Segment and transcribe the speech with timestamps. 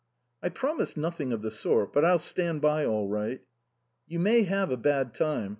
[0.41, 3.41] "I promised nothing of the sort, but I'll stand by all right.""
[4.07, 5.49] You may have a bad time.